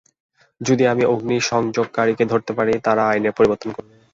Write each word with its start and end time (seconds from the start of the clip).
যদি 0.61 0.83
আমি 0.87 1.03
অগ্নি 1.05 1.37
সংযোগকারীকে 1.51 2.23
ধরতে 2.25 2.51
পারি, 2.53 2.73
তারা 2.83 3.03
আইনের 3.07 3.35
পরিবর্তন 3.37 3.69
করবে। 3.71 3.93